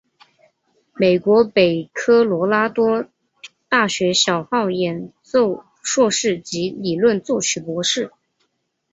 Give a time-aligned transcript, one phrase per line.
[0.95, 3.05] 美国北科罗拉多
[3.69, 8.11] 大学小号演奏硕士及理论作曲博士。